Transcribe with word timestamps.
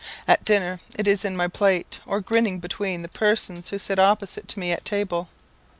At 0.27 0.43
dinner, 0.43 0.79
it 0.97 1.07
is 1.07 1.23
in 1.23 1.37
my 1.37 1.47
plate, 1.47 1.99
or 2.07 2.21
grinning 2.21 2.57
between 2.57 3.03
the 3.03 3.07
persons 3.07 3.69
who 3.69 3.77
sit 3.77 3.99
opposite 3.99 4.47
to 4.47 4.59
me 4.59 4.71
at 4.71 4.83
table. 4.83 5.29